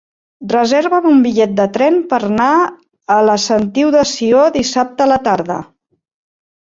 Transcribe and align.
Reserva'm 0.51 1.07
un 1.09 1.19
bitllet 1.25 1.51
de 1.57 1.67
tren 1.75 1.99
per 2.13 2.19
anar 2.27 2.47
a 3.15 3.17
la 3.27 3.35
Sentiu 3.43 3.91
de 3.97 4.01
Sió 4.13 4.47
dissabte 4.57 5.05
a 5.05 5.07
la 5.13 5.19
tarda. 5.29 5.59